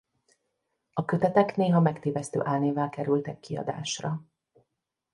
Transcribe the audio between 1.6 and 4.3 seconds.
megtévesztő álnévvel kerültek kiadásra.